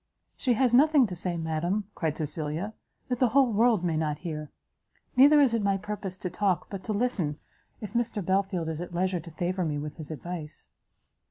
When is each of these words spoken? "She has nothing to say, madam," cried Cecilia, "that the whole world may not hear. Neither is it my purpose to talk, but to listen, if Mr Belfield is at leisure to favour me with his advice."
"She 0.35 0.53
has 0.55 0.73
nothing 0.73 1.05
to 1.05 1.15
say, 1.15 1.37
madam," 1.37 1.83
cried 1.93 2.17
Cecilia, 2.17 2.73
"that 3.07 3.19
the 3.19 3.27
whole 3.29 3.53
world 3.53 3.83
may 3.83 3.95
not 3.95 4.17
hear. 4.25 4.49
Neither 5.15 5.39
is 5.39 5.53
it 5.53 5.61
my 5.61 5.77
purpose 5.77 6.17
to 6.17 6.29
talk, 6.31 6.65
but 6.71 6.83
to 6.85 6.91
listen, 6.91 7.37
if 7.81 7.93
Mr 7.93 8.25
Belfield 8.25 8.67
is 8.67 8.81
at 8.81 8.95
leisure 8.95 9.19
to 9.19 9.29
favour 9.29 9.63
me 9.63 9.77
with 9.77 9.97
his 9.97 10.09
advice." 10.09 10.71